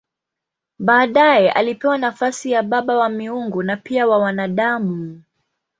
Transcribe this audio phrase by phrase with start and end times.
[0.79, 5.21] Baadaye alipewa nafasi ya baba wa miungu na pia wa wanadamu.